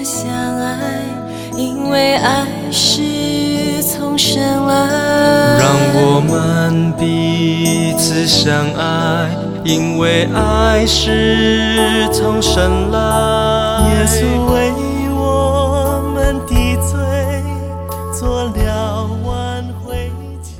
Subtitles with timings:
[0.00, 1.02] 的相爱，
[1.58, 5.58] 因为爱是从神来。
[5.58, 9.28] 让我们彼此相爱，
[9.62, 12.98] 因为爱是从神来。
[13.90, 14.72] 耶稣为
[15.12, 16.96] 我们的罪
[18.18, 20.10] 做了挽回
[20.42, 20.54] 祭。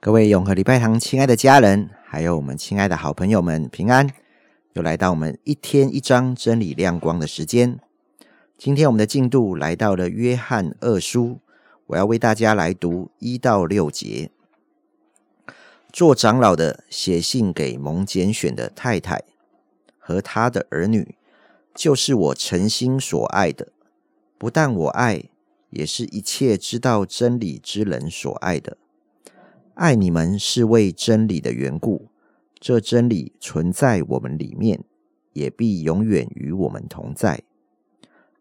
[0.00, 4.08] 各位永和礼拜堂亲爱的家人，还有我们亲爱的好朋友们，平安！
[4.72, 7.78] 又来到我们一天一章真理亮光的时间。
[8.56, 11.40] 今天我们的进度来到了约翰二书，
[11.88, 14.30] 我要为大家来读一到六节。
[15.92, 19.24] 做长老的写信给蒙拣选的太太
[19.98, 21.16] 和他的儿女，
[21.74, 23.72] 就是我诚心所爱的，
[24.38, 25.24] 不但我爱，
[25.70, 28.78] 也是一切知道真理之人所爱的。
[29.74, 32.06] 爱你们是为真理的缘故，
[32.60, 34.84] 这真理存在我们里面，
[35.32, 37.42] 也必永远与我们同在。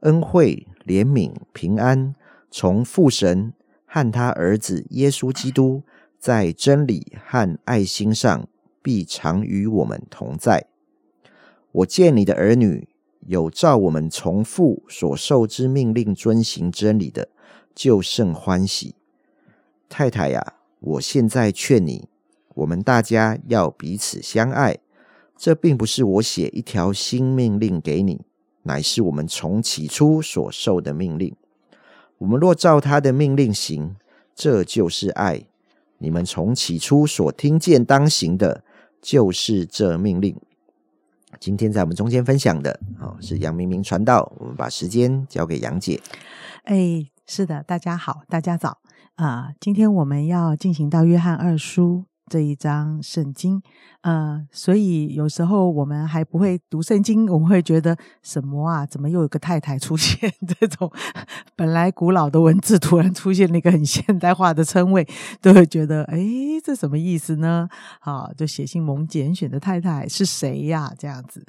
[0.03, 2.13] 恩惠、怜悯、平安，
[2.51, 3.53] 从父神
[3.85, 5.83] 和他儿子耶稣基督，
[6.19, 8.47] 在真理和爱心上，
[8.81, 10.67] 必常与我们同在。
[11.71, 12.89] 我见你的儿女
[13.27, 17.29] 有照我们从父所受之命令遵行真理的，
[17.73, 18.95] 就甚欢喜。
[19.87, 22.09] 太太呀、我现在劝你，
[22.55, 24.79] 我们大家要彼此相爱。
[25.37, 28.21] 这并不是我写一条新命令给你，
[28.63, 31.35] 乃是我们从起初所受的命令。
[32.17, 33.95] 我们若照他的命令行，
[34.33, 35.45] 这就是爱。
[35.99, 38.63] 你们从起初所听见当行的，
[39.01, 40.35] 就是这命令。
[41.39, 44.31] 今天在我们中间分享的，哦，是杨明明传道。
[44.37, 45.99] 我们把时间交给杨姐。
[46.63, 48.77] 哎，是的，大家好，大家早
[49.15, 53.61] 啊、今天我们要进行到约翰二书这一章圣经，
[54.01, 58.87] 呃，所以有时候我们还不会读圣经，我们会觉得什么啊？
[58.87, 60.33] 怎么又有个太太出现？
[60.59, 60.91] 这种
[61.55, 65.07] 本来古老的文字突然出现了一个很现代化的称谓，
[65.43, 66.17] 都会觉得哎，
[66.65, 67.69] 这什么意思呢？
[68.01, 70.91] 好，就写信蒙拣选的太太是谁呀？
[70.97, 71.45] 这样子。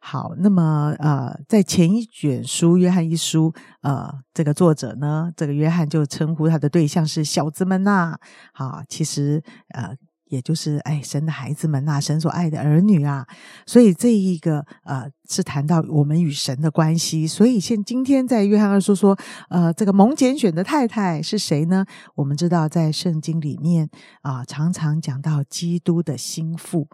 [0.00, 3.52] 好，那么呃，在前一卷书《约翰一书》，
[3.82, 8.16] 呃，这个作者呢，这个约翰就称呼他的对象是小子们呐、
[8.54, 9.42] 好，其实
[9.74, 9.96] 呃，
[10.28, 13.26] 也就是哎，神的孩子们呐、神所爱的儿女啊，
[13.66, 17.26] 所以这一个呃，是谈到我们与神的关系。
[17.26, 19.18] 所以现今天在约翰二书说，
[19.48, 21.84] 呃，这个蒙拣选的太太是谁呢？
[22.14, 23.88] 我们知道在圣经里面
[24.22, 26.86] 啊、常常讲到基督的心腹。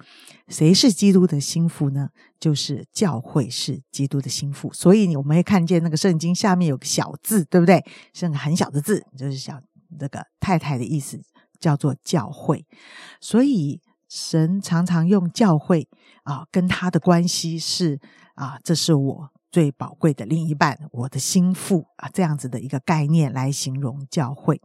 [0.49, 2.09] 谁是基督的心腹呢？
[2.39, 7.83] 就是教会是基督的心腹，所以我们会看见那个圣经下面有个小字，对不对？
[8.13, 9.59] 是个很小的字，就是小
[9.99, 11.19] 这个太太的意思，
[11.65, 12.67] 叫做教会。
[13.21, 15.89] 所以神常常用教会
[16.25, 17.99] 啊，跟他的关系是
[18.35, 24.61] 啊，这是我最宝贵的另一半，我的心腹啊，这样子的一个概念来形容教会。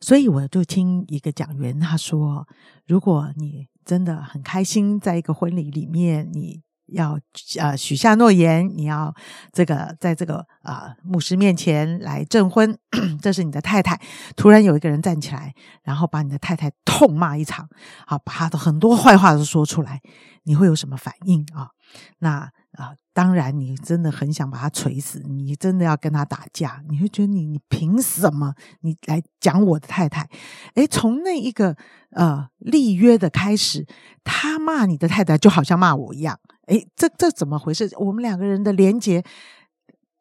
[0.00, 2.46] 所以我就听一个讲员他说，
[2.86, 7.18] 如果你真的很开心，在一个婚礼里面，你要
[7.58, 9.14] 呃许下诺言，你要
[9.52, 12.78] 这个在这个啊、呃牧师面前来证婚，
[13.20, 14.00] 这是你的太太。
[14.36, 17.68] 突然有一个人站起来，然后把你的太太痛骂一场，
[18.06, 20.00] 好，把她的很多坏话都说出来，
[20.44, 21.70] 你会有什么反应啊？
[22.18, 28.52] 那啊、当然，你真的很想把他锤死，你真的要跟他打架，你会觉得你你凭什么
[28.82, 30.28] 你来讲我的太太？
[30.74, 31.74] 诶，从那一个
[32.10, 33.86] 呃立约的开始，
[34.24, 37.90] 他骂你的太太就好像骂我一样，诶，这这怎么回事？
[37.98, 39.24] 我们两个人的连结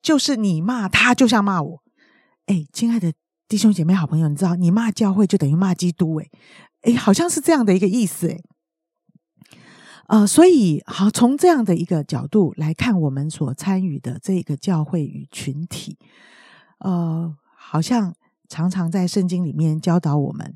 [0.01, 1.83] 就是你骂他，就像骂我。
[2.47, 3.13] 诶，亲爱的
[3.47, 6.29] 弟兄姐妹、好朋友，你知道，你骂教会就等于骂基督，诶
[6.83, 8.44] 诶，好像是这样的一个意思，诶。
[10.07, 15.97] 呃，所以好，从这样的一个角度来看，我们所参与的这个教会与群体，
[16.77, 18.13] 呃，好像
[18.47, 20.53] 常常在圣经里面教导我们，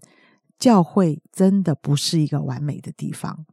[0.59, 3.47] 教会真的不是一个完美的地方，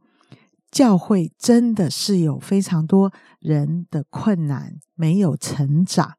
[0.69, 6.13] 教会真的是有非常多人的困难，没有成长。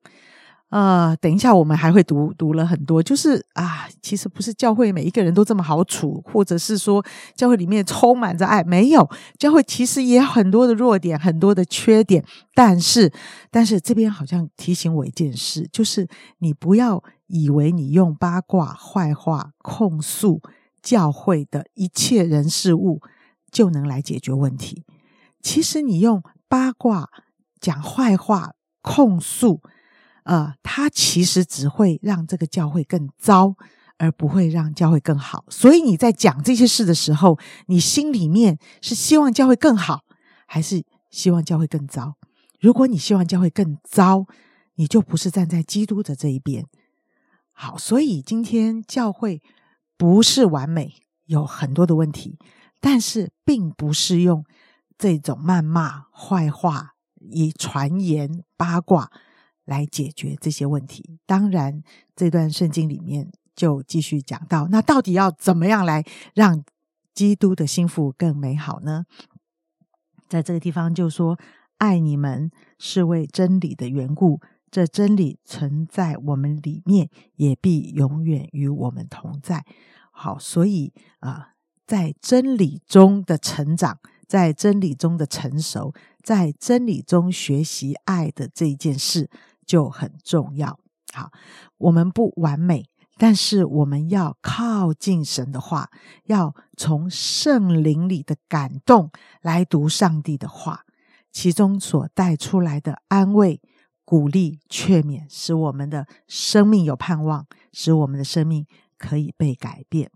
[0.70, 7.02] 呃，等一下，我们还会读读了很多，就是啊，其实不是教会每一个人都这么好处，或者是说
[7.34, 9.08] 教会里面充满着爱，没有，
[9.38, 12.22] 教会其实也有很多的弱点，很多的缺点，
[12.54, 13.10] 但是，
[13.50, 16.06] 但是这边好像提醒我一件事，就是
[16.40, 20.42] 你不要以为你用八卦、坏话控诉
[20.82, 23.00] 教会的一切人事物
[23.50, 24.84] 就能来解决问题，
[25.40, 27.08] 其实你用八卦
[27.60, 28.52] 讲坏话
[28.82, 29.60] 控诉。
[30.24, 33.54] 呃，它其实只会让这个教会更糟，
[33.96, 35.46] 而不会让教会更好。
[35.48, 40.04] 所以你在讲这些事的时候，你心里面是希望教会更好，
[40.46, 42.16] 还是希望教会更糟？
[42.60, 44.26] 如果你希望教会更糟，
[44.74, 46.66] 你就不是站在基督的这一边。
[47.52, 49.40] 好，所以今天教会
[49.96, 52.38] 不是完美，有很多的问题，
[52.80, 54.44] 但是并不是用
[54.96, 56.94] 这种谩骂、坏话、
[57.30, 59.10] 以传言、八卦
[59.64, 61.18] 来解决这些问题。
[61.26, 61.82] 当然，
[62.16, 66.04] 这段圣经里面就继续讲到，那到底要怎么样来
[66.34, 66.64] 让
[67.14, 69.04] 基督的心腹更美好呢？
[70.28, 71.38] 在这个地方就说，
[71.78, 74.40] 爱你们是为真理的缘故。
[74.70, 79.64] 这真理存在我们里面，也必永远与我们同在。
[80.12, 81.54] 好，所以啊，
[81.88, 89.30] 在真理中的成长，在真理中的成熟，在真理中学习爱的这一件事
[89.64, 90.78] 就很重要。
[91.14, 91.32] 好，
[91.78, 92.84] 我们不完美，
[93.16, 95.88] 但是我们要靠近神的话，
[96.26, 100.82] 要从圣灵里的感动来读上帝的话，
[101.32, 103.62] 其中所带出来的安慰。
[104.04, 110.10] 鼓励、劝勉，使我们的生命有盼望，使我们的生命可以被改变。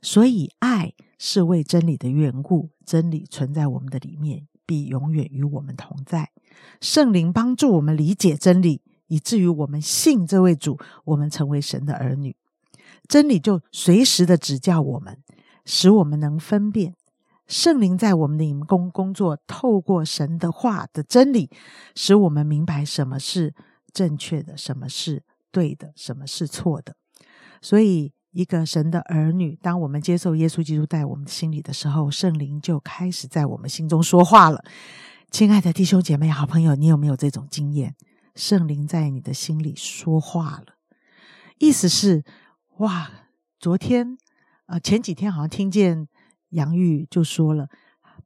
[0.00, 6.30] 所以，爱是为真理的缘故，真理存在我们的里面，必永远与我们同在。
[6.80, 12.36] 圣灵帮助我们理解真理，以至于我们信这位主，我们成为神的儿女。
[13.08, 15.18] 真理就随时的指教我们，
[15.64, 16.94] 使我们能分辨。
[17.48, 21.50] 圣灵在我们的营工工作，透过神的话的真理，
[21.94, 23.54] 使我们明白什么是
[23.92, 26.96] 正确的，什么是对的，什么是错的。
[27.60, 34.64] 所以，一个神的儿女，当我们接受耶稣基督在我们心里的时候，圣灵就开始在我们心中说话了。
[35.30, 37.94] 亲爱的弟兄姐妹、好朋友，你有没有这种经验？
[38.34, 40.76] 圣灵在你的心里说话了，
[41.58, 42.24] 意思是，
[42.78, 43.10] 哇，
[43.60, 44.16] 昨天，
[44.66, 46.08] 呃，前几天好像听见。
[46.52, 47.68] 杨玉就说了，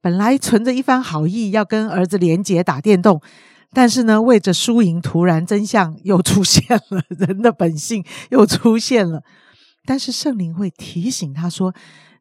[0.01, 3.21] 本来存着一番好意要跟儿子连结打电动，
[3.73, 9.23] 但是呢，为着输赢，突然真相又出现了，人的本性又出现了。
[9.87, 11.75] 但是圣灵会提醒他说：“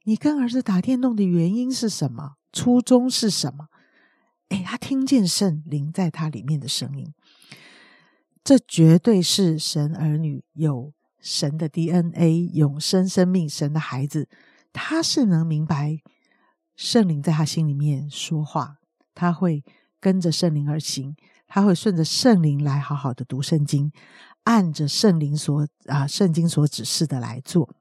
[0.06, 2.36] 你跟儿子打电动的原因是什么？
[2.54, 3.68] 初衷是什么？”
[4.50, 7.14] 哎，他听见圣灵在他里面的声音，
[8.44, 14.30] 这绝对是神儿女有神的 DNA，永生生命，神的孩子。
[14.72, 15.98] 他是能明白
[16.76, 18.76] 圣灵在他心里面说话，
[19.16, 19.64] 他会
[20.00, 21.16] 跟着圣灵而行，
[21.48, 23.92] 他会顺着圣灵来好好的读圣经，
[24.46, 27.76] 按着圣灵所啊圣经所指示的来做。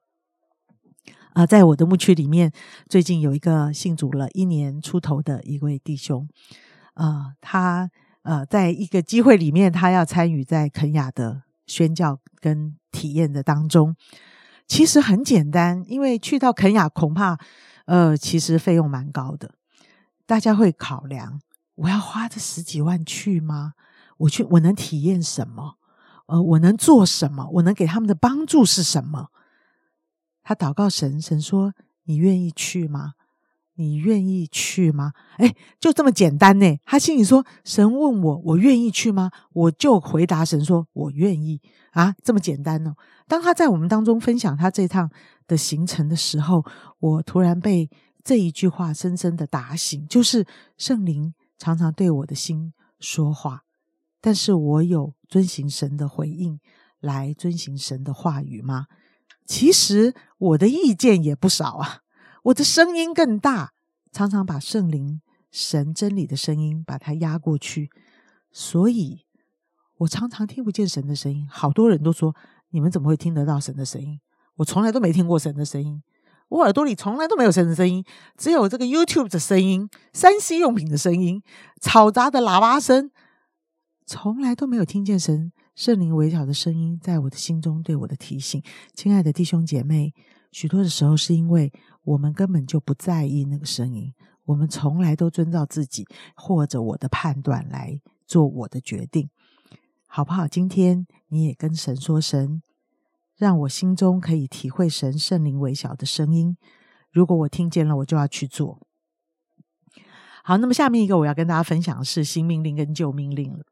[1.35, 2.53] 啊，在我的牧区里面，
[2.89, 6.29] 最近有一个信主了一年出头的一位弟兄，
[6.95, 7.91] 啊，他
[8.23, 13.97] 呃，在一个机会里面，他要参与在肯雅的宣教跟体验的当中。
[14.69, 17.37] 其实很简单，因为去到肯雅恐怕，
[17.87, 19.55] 呃，其实费用蛮高的。
[20.25, 21.41] 大家会考量，
[21.75, 23.73] 我要花这十几万去吗？
[24.19, 25.79] 我去，我能体验什么？
[26.27, 27.49] 呃，我能做什么？
[27.55, 29.29] 我能给他们的帮助是什么？
[30.43, 31.75] 他祷告神，神说
[32.05, 33.13] ：“你愿意去吗？
[33.77, 36.77] 你愿意去吗？”哎，就这么简单呢。
[36.85, 41.61] 他心里说：“神问我，我愿意去吗？”我就回答神说：“我愿意。”
[41.93, 42.95] 啊，这么简单哦！
[43.29, 45.11] 当他在我们当中分享他这趟
[45.47, 46.65] 的行程的时候，
[46.99, 47.89] 我突然被
[48.25, 50.45] 这一句话深深的打醒，就是
[50.77, 53.64] 圣灵常常对我的心说话，
[54.25, 56.59] 但是我有遵行神的回应
[56.99, 58.87] 来遵行神的话语吗？
[59.45, 61.99] 其实我的意见也不少啊，
[62.45, 63.73] 我的声音更大，
[64.11, 67.91] 常常把圣灵、神真理的声音把它压过去，
[68.51, 69.27] 所以。
[69.99, 72.35] 我常常听不见神的声音，好多人都说
[72.73, 74.19] ：“你们怎么会听得到神的声音？”
[74.57, 76.03] 我从来都没听过神的声音，
[76.49, 78.03] 我耳朵里从来都没有神的声音，
[78.39, 81.43] 只有这个 YouTube 的声音、三 C 用品的声音、
[81.83, 83.11] 嘈杂的喇叭声，
[84.07, 88.63] 从来都没有听见神圣灵微小的声音在我的心中对我的提醒。
[88.93, 90.13] 亲爱的弟兄姐妹，
[90.53, 94.13] 许多的时候是因为我们根本就不在意那个声音，
[94.45, 96.07] 我们从来都遵照自己
[96.37, 99.31] 或者我的判断来做我的决定。
[100.07, 100.47] 好不好？
[100.47, 102.63] 今天你也跟神说：“神，
[103.37, 106.59] 让我心中可以体会神圣灵微小的声音。
[107.11, 108.84] 如果我听见了，我就要去做。”
[110.47, 113.65] 好，那么下面一个我要跟大家分享的是新命令跟旧命令了。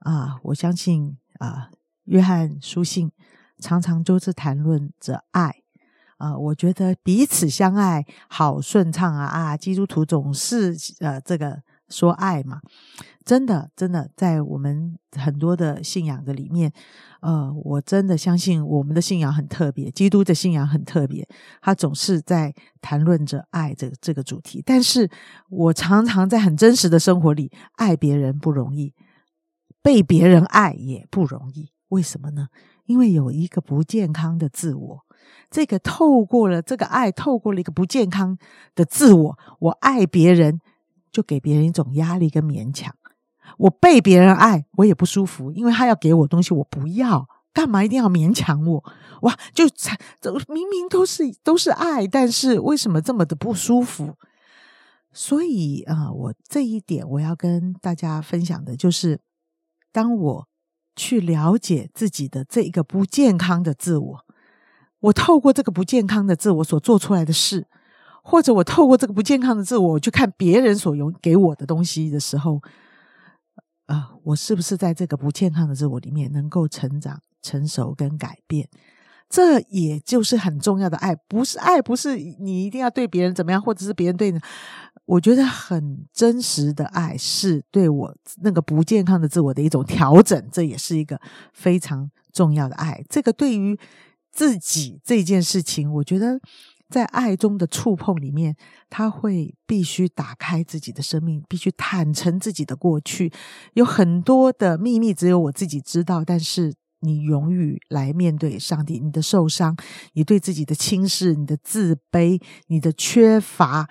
[0.00, 1.70] 啊，我相信啊，
[2.04, 3.10] 约翰书信
[3.58, 5.62] 常常都是谈论着爱。
[6.18, 9.24] 啊，我觉得彼此相爱好顺畅啊！
[9.24, 12.60] 啊，基督徒总是呃这个说爱嘛，
[13.24, 16.72] 真的真的在我们很多的信仰的里面，
[17.20, 21.28] 呃，我真的相信我们的信仰很特别，基督的信仰很特别，
[21.60, 24.62] 他总是在谈论着爱这个这个主题。
[24.64, 25.10] 但是
[25.48, 28.94] 我常常在很真实的生活里，爱别人不容易，
[29.82, 31.72] 被别人爱也不容易。
[31.88, 32.48] 为什么呢？
[32.86, 35.00] 因为有一个不健康的自我，
[35.50, 38.38] 这个透过了这个爱，透过了一个不健康
[38.76, 40.60] 的自我，我爱别人。
[41.12, 42.94] 就给别人一种压力跟勉强，
[43.58, 48.84] 我被别人爱，我也不舒服，因为他要给我东西，我不要，干嘛一定要勉强我？
[49.22, 49.98] 哇，就才
[50.48, 54.14] 明明都是都是爱，但是为什么这么的不舒服？
[55.12, 59.20] 所以啊，我这一点我要跟大家分享的就是，
[59.90, 60.48] 当我
[60.94, 64.24] 去了解自己的这一个不健康的自我，
[65.00, 67.66] 我透过这个不健康的自我所做出来的事。
[68.22, 72.60] 或者我透过这个不健康的自我去看别人所有给我的东西的时候，
[73.86, 78.68] 啊，我是不是在这个不健康的自我里面能够成长、成熟跟改变？
[79.28, 84.40] 这也就是很重要的爱，不是爱，不是你一定要对别人怎么样，或者是别人对你。
[85.06, 91.20] 我觉得很真实的爱是对我那个不健康的自我的一种调整，这也是一个
[91.52, 93.02] 非常重要的爱。
[93.08, 93.78] 这个对于
[94.30, 96.38] 自己这件事情，我觉得。
[96.90, 98.56] 在爱中的触碰里面，
[98.90, 103.32] 他会必须打开自己的生命，必须坦诚自己的过去，
[103.74, 106.24] 有很多的秘密只有我自己知道。
[106.24, 109.76] 但是你勇于来面对上帝，你的受伤，
[110.14, 113.88] 你对自己的轻视，你的自卑，你的缺乏，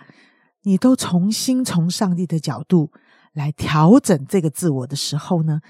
[0.64, 2.92] 你都重新从上帝的角度
[3.34, 5.62] 来调整这个自我的时候呢？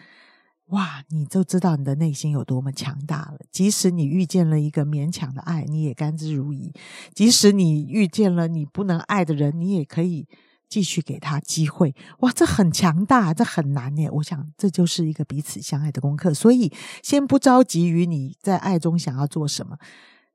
[0.69, 3.39] 哇，你就知道你的内心有多么强大了。
[3.51, 6.71] 即使你遇见了一个勉强的爱，你也甘之如饴；
[7.13, 10.27] 即使你遇见了你不能爱的人，你也可以
[10.67, 11.95] 继续给他机会。
[12.19, 14.11] 哇，这很强大，这很难耶。
[14.11, 16.31] 我想这就是一个彼此相爱的功课。
[16.33, 16.71] 所以，
[17.01, 19.77] 先不着急于你在爱中想要做什么。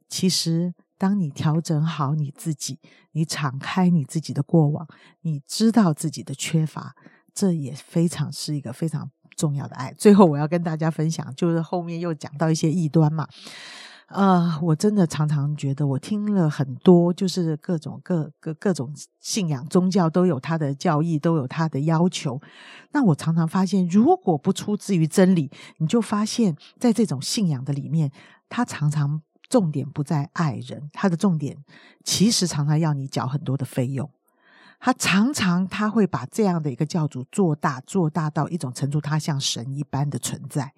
[0.08, 2.80] 其实，当你调整好你自己，
[3.12, 4.88] 你敞开你自己的过往，
[5.22, 6.96] 你知道自己的缺乏，
[7.32, 9.12] 这也非常是一个非常。
[9.36, 13.26] 重要的爱，最后我要跟大家分享，就是后面又讲到一些异端嘛。
[14.08, 22.40] 呃，我真的常常觉得，我听了很多，就是各种各各各种信仰宗教都有他的教义，都有他的要求。
[22.92, 28.12] 那我常常发现，如果不出自于真理，你就发现在这种信仰的里面，
[28.48, 31.56] 他常常重点不在爱人，他的重点
[32.04, 34.08] 其实常常要你缴很多的费用。
[34.80, 40.72] 他常常他会把这样的一个教主做大，做大到一种程度，他像神一般的存在。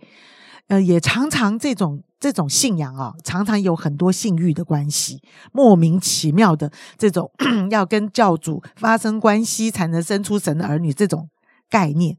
[0.69, 5.23] 呃，也常常这种这种信仰啊，常常有很多性欲的关系，
[5.53, 7.31] 莫名其妙的这种
[7.71, 11.31] 要跟教主发生关系才能生出神的儿女这种
[11.69, 12.17] 概念。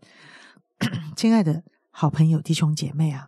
[1.16, 3.28] 亲爱的好朋友、弟兄姐妹啊，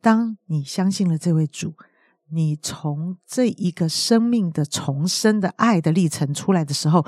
[0.00, 1.74] 当你相信了这位主，
[2.30, 7.06] 你从这一个生命的重生的爱的历程出来的时候。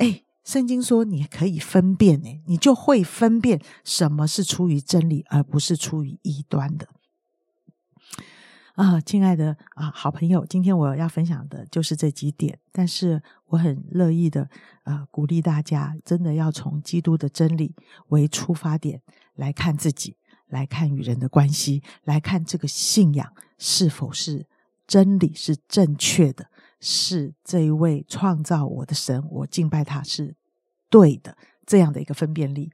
[0.00, 6.88] 哎，圣经说你可以分辨，哎，你就会分辨什么是出于真理，而不是出于异端的。
[8.76, 14.48] 啊，亲爱的啊，好朋友，今天我要分享的就是这几点，但是我很乐意的
[14.84, 17.74] 啊，鼓励大家真的要从基督的真理
[18.08, 19.02] 为出发点
[19.34, 20.16] 来看自己，
[20.46, 24.46] 来看与人的关系，来看这个信仰是否是
[24.86, 26.49] 真理，是正确的。
[26.80, 30.34] 是这一位创造我的神，我敬拜他是
[30.88, 31.36] 对的。
[31.66, 32.72] 这样的一个分辨力，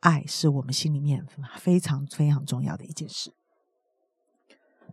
[0.00, 1.24] 爱是我们心里面
[1.56, 3.32] 非常非常重要的一件事。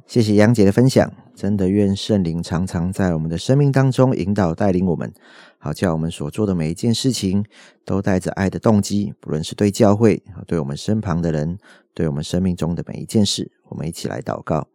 [0.07, 5.13] 谢谢杨姐的分享，真的愿圣灵常常在我们的生命当中引导带领我们，
[5.57, 7.43] 好叫我们所做的每一件事情
[7.83, 11.57] 都带着爱的动机，不论是对教会、对我们身旁的人、
[11.93, 14.67] 对我们生命中的每一件事，我们一起来祷告。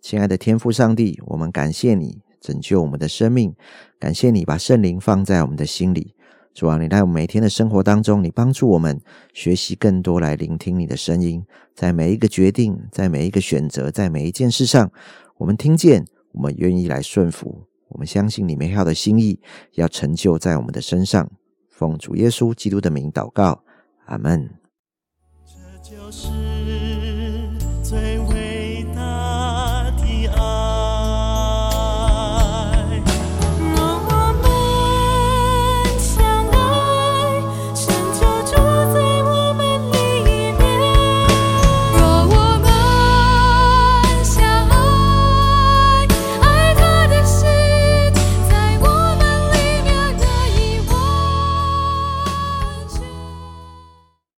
[0.00, 2.22] 亲爱的天父上帝，我们感谢你。
[2.40, 3.54] 拯救我们的生命，
[3.98, 6.14] 感谢你把圣灵放在我们的心里，
[6.54, 9.00] 主啊，你在我们每天的生活当中，你帮助我们
[9.32, 11.44] 学习更多来聆听你的声音，
[11.74, 14.90] 在每一个决定，在每一个选择，在每一件事上，
[15.38, 19.40] 我们听见，我们愿意来顺服，我们相信你美好的心意
[19.74, 21.30] 要成就在我们的身上。
[21.68, 23.62] 奉主耶稣基督的名祷告，
[24.06, 24.50] 阿门。
[25.46, 26.28] 这就是